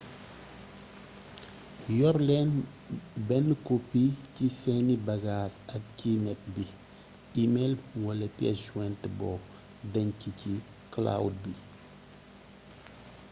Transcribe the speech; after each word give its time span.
yor 1.97 2.17
leen 2.27 2.51
benn 3.27 3.47
copie 3.67 4.17
ci 4.35 4.45
seeni 4.59 4.95
bagage 5.09 5.57
ak 5.75 5.83
ci 5.97 6.11
net 6.25 6.41
bi 6.53 6.65
e-mail 7.43 7.73
wala 8.05 8.27
piece 8.37 8.61
jointe 8.65 9.07
boo 9.17 9.37
denc 9.93 10.19
ci 10.39 10.51
cloud 10.93 11.33
bi 11.43 11.53